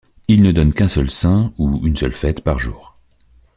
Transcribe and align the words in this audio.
Ils 0.27 0.41
ne 0.41 0.51
donnent 0.51 0.73
qu'un 0.73 0.87
seul 0.87 1.11
saint, 1.11 1.53
ou 1.59 1.85
une 1.85 1.95
seule 1.95 2.11
fête, 2.13 2.43
par 2.43 2.57
jour. 2.57 2.97